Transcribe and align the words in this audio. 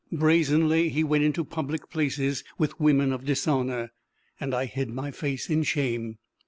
Brazenly 0.11 0.89
he 0.89 1.03
went 1.03 1.23
into 1.23 1.43
public 1.45 1.91
places 1.91 2.43
with 2.57 2.79
women 2.79 3.13
of 3.13 3.23
dishonour, 3.23 3.91
and 4.39 4.51
I 4.51 4.65
hid 4.65 4.89
my 4.89 5.11
face 5.11 5.47
in 5.47 5.61
shame. 5.61 6.17